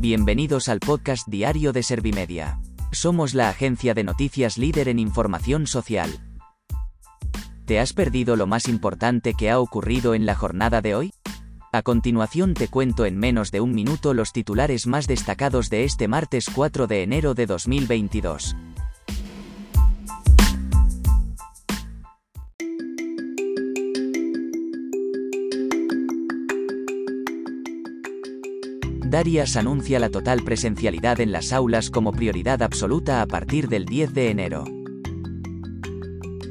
[0.00, 2.58] Bienvenidos al podcast diario de Servimedia.
[2.90, 6.08] Somos la agencia de noticias líder en información social.
[7.66, 11.12] ¿Te has perdido lo más importante que ha ocurrido en la jornada de hoy?
[11.70, 16.08] A continuación te cuento en menos de un minuto los titulares más destacados de este
[16.08, 18.56] martes 4 de enero de 2022.
[29.10, 34.14] Darias anuncia la total presencialidad en las aulas como prioridad absoluta a partir del 10
[34.14, 34.62] de enero.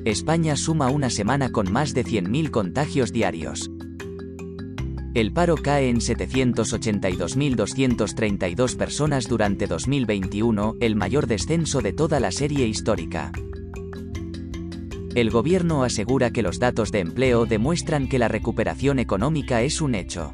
[0.04, 3.72] España suma una semana con más de 100.000 contagios diarios.
[5.14, 12.68] El paro cae en 782.232 personas durante 2021, el mayor descenso de toda la serie
[12.68, 13.32] histórica.
[15.16, 19.96] El gobierno asegura que los datos de empleo demuestran que la recuperación económica es un
[19.96, 20.34] hecho.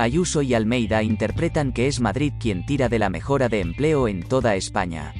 [0.00, 4.22] Ayuso y Almeida interpretan que es Madrid quien tira de la mejora de empleo en
[4.22, 5.12] toda España.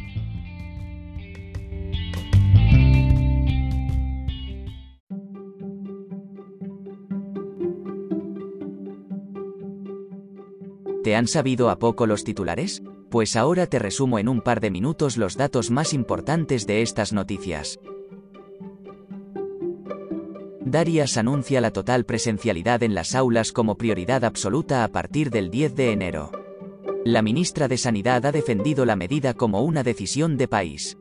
[11.04, 12.82] ¿Te han sabido a poco los titulares?
[13.10, 17.12] Pues ahora te resumo en un par de minutos los datos más importantes de estas
[17.12, 17.78] noticias.
[20.70, 25.74] Darias anuncia la total presencialidad en las aulas como prioridad absoluta a partir del 10
[25.74, 26.30] de enero.
[27.04, 30.96] La ministra de Sanidad ha defendido la medida como una decisión de país.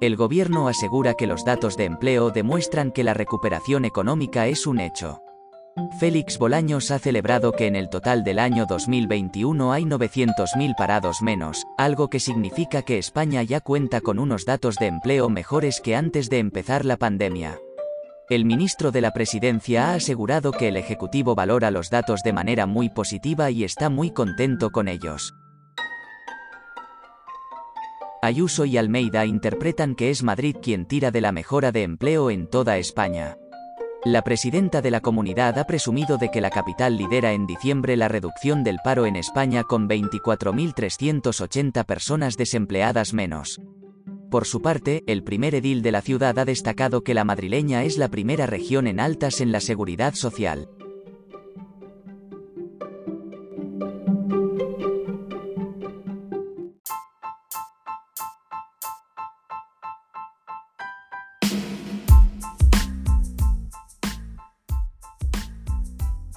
[0.00, 4.78] El gobierno asegura que los datos de empleo demuestran que la recuperación económica es un
[4.78, 5.22] hecho.
[5.98, 11.64] Félix Bolaños ha celebrado que en el total del año 2021 hay 900.000 parados menos,
[11.76, 16.30] algo que significa que España ya cuenta con unos datos de empleo mejores que antes
[16.30, 17.58] de empezar la pandemia.
[18.30, 22.66] El ministro de la Presidencia ha asegurado que el Ejecutivo valora los datos de manera
[22.66, 25.34] muy positiva y está muy contento con ellos.
[28.20, 32.48] Ayuso y Almeida interpretan que es Madrid quien tira de la mejora de empleo en
[32.48, 33.36] toda España.
[34.04, 38.08] La presidenta de la comunidad ha presumido de que la capital lidera en diciembre la
[38.08, 43.60] reducción del paro en España con 24.380 personas desempleadas menos.
[44.30, 47.98] Por su parte, el primer edil de la ciudad ha destacado que la madrileña es
[47.98, 50.68] la primera región en altas en la seguridad social.